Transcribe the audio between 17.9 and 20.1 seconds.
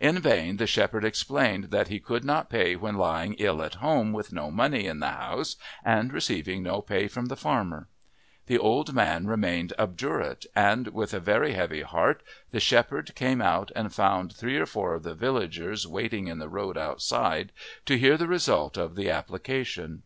hear the result of the application.